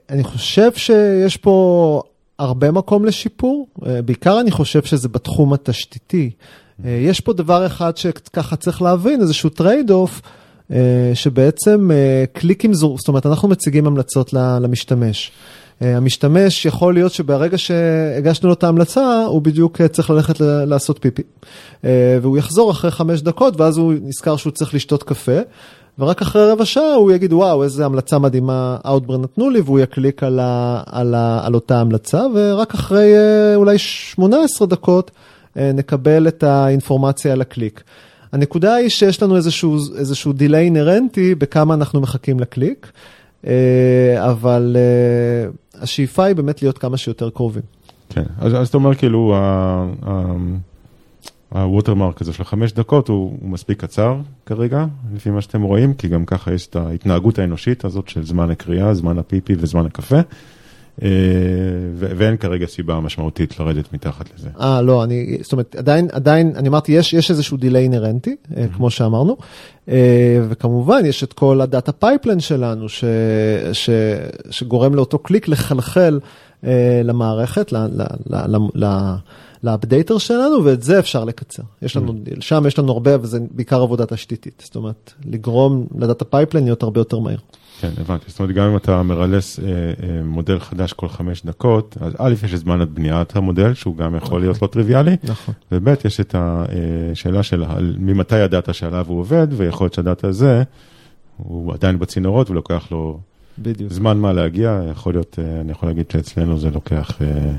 [0.09, 2.01] אני חושב שיש פה
[2.39, 6.31] הרבה מקום לשיפור, אה, בעיקר אני חושב שזה בתחום התשתיתי.
[6.85, 10.29] אה, יש פה דבר אחד שככה צריך להבין, איזשהו trade off, אה,
[11.13, 11.89] שבעצם
[12.33, 15.31] קליקים זו, זאת אומרת, אנחנו מציגים המלצות למשתמש.
[15.81, 21.21] המשתמש יכול להיות שברגע שהגשנו לו את ההמלצה, הוא בדיוק צריך ללכת לעשות פיפי.
[22.21, 25.39] והוא יחזור אחרי חמש דקות, ואז הוא נזכר שהוא צריך לשתות קפה.
[25.99, 30.23] ורק אחרי רבע שעה הוא יגיד, וואו, איזה המלצה מדהימה Outbrain נתנו לי, והוא יקליק
[30.23, 35.11] על, ה, על, ה, על אותה המלצה, ורק אחרי אה, אולי 18 דקות
[35.57, 37.83] אה, נקבל את האינפורמציה על הקליק.
[38.33, 42.91] הנקודה היא שיש לנו איזשהו, איזשהו delay אינהרנטי בכמה אנחנו מחכים לקליק,
[43.47, 47.63] אה, אבל אה, השאיפה היא באמת להיות כמה שיותר קרובים.
[48.09, 49.35] כן, אז, אז אתה אומר כאילו,
[51.49, 55.93] ה watermark הזה של חמש דקות הוא, הוא מספיק קצר כרגע, לפי מה שאתם רואים,
[55.93, 60.19] כי גם ככה יש את ההתנהגות האנושית הזאת של זמן הקריאה, זמן הפיפי וזמן הקפה.
[61.01, 61.07] אה,
[61.95, 64.49] ואין כרגע סיבה משמעותית לרדת מתחת לזה.
[64.59, 68.75] אה, לא, אני, זאת אומרת, עדיין, עדיין, אני אמרתי, יש, יש איזשהו delay אינהרנטי, mm-hmm.
[68.75, 69.37] כמו שאמרנו,
[69.89, 73.03] אה, וכמובן, יש את כל ה data pipeline שלנו, ש,
[73.73, 73.89] ש,
[74.49, 76.19] שגורם לאותו קליק לחלחל
[77.03, 79.13] למערכת, ל, ל, ל, ל,
[79.63, 81.63] ל updater שלנו, ואת זה אפשר לקצר.
[81.81, 82.41] יש לנו, mm.
[82.41, 84.61] שם יש לנו הרבה, וזה בעיקר עבודה תשתיתית.
[84.65, 87.39] זאת אומרת, לגרום ל data pipeline להיות הרבה יותר מהיר.
[87.83, 88.25] כן, הבנתי.
[88.27, 92.33] זאת אומרת, גם אם אתה מרלס אה, אה, מודל חדש כל חמש דקות, אז א',
[92.43, 95.53] יש את זמן בניית המודל, שהוא גם יכול להיות לא טריוויאלי, נכון.
[95.71, 97.65] וב', יש את השאלה אה, של
[97.99, 100.63] ממתי הדאטה שעליו הוא עובד, ויכול להיות שהדאטה הזה,
[101.37, 103.19] הוא עדיין בצינורות ולוקח לו
[103.59, 103.93] בדיוק.
[103.93, 107.21] זמן מה להגיע, יכול להיות, אה, אני יכול להגיד שאצלנו זה לוקח...
[107.21, 107.51] אה,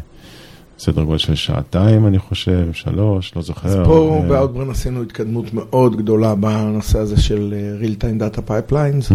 [0.79, 3.69] סדר גודל של שעתיים, אני חושב, שלוש, לא זוכר.
[3.69, 8.41] אז פה אה, באוטברן עשינו התקדמות מאוד גדולה בנושא הזה של אה, real time data
[8.49, 9.15] pipelines,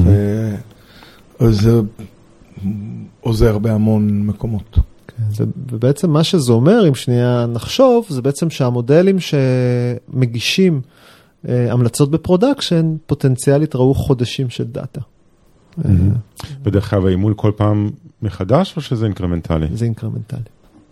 [1.42, 1.82] וזה
[3.22, 4.80] עוזר בהמון מקומות.
[5.08, 10.82] כן, ובעצם מה שזה אומר, אם שנייה נחשוב, זה בעצם שהמודלים שמגישים
[11.48, 15.02] אה, המלצות ב production, פוטנציאלית ראו חודשים של דאטה.
[16.64, 17.90] בדרך כלל האימון כל פעם
[18.22, 19.68] מחדש, או שזה אינקרמנטלי?
[19.74, 20.40] זה אינקרמנטלי.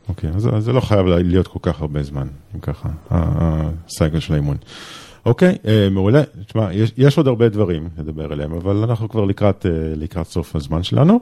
[0.09, 4.19] אוקיי, אז, אז זה לא חייב להיות כל כך הרבה זמן, אם ככה, ה cycle
[4.19, 4.57] של האימון.
[5.27, 6.23] אוקיי, אה, מעולה.
[6.47, 10.55] תשמע, יש, יש עוד הרבה דברים לדבר עליהם, אבל אנחנו כבר לקראת, אה, לקראת סוף
[10.55, 11.19] הזמן שלנו.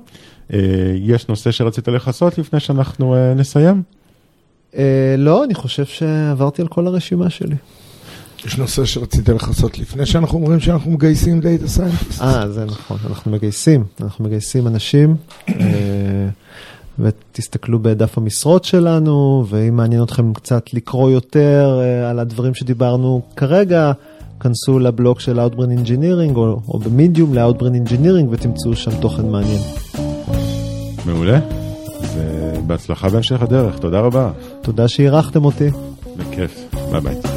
[0.54, 0.60] אה,
[0.96, 3.84] יש נושא שרצית לכסות לפני שאנחנו נסיים?
[5.18, 7.56] לא, אני חושב שעברתי על כל הרשימה שלי.
[8.46, 12.22] יש נושא שרצית לכסות לפני שאנחנו אומרים שאנחנו מגייסים data scientist.
[12.22, 15.16] אה, זה נכון, אנחנו מגייסים, אנחנו מגייסים אנשים.
[17.00, 23.22] אה, ותסתכלו בדף המשרות שלנו, ואם מעניין אתכם קצת לקרוא יותר uh, על הדברים שדיברנו
[23.36, 23.92] כרגע,
[24.40, 29.62] כנסו לבלוג של Outbrain Engineering או, או במדיום ל-Outbrain Engineering ותמצאו שם תוכן מעניין.
[31.06, 31.40] מעולה,
[32.16, 34.32] ובהצלחה בהמשך הדרך, תודה רבה.
[34.62, 35.70] תודה שאירחתם אותי.
[36.18, 37.35] בכיף, ביי ביי.